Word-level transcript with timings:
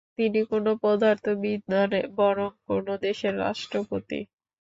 তিনি 0.17 0.39
কোনো 0.51 0.71
পদার্থবিদ 0.83 1.59
নন 1.71 1.91
বরং 2.17 2.49
কোনো 2.67 2.91
দেশের 3.05 3.33
রাষ্ট্রপতি। 3.43 4.19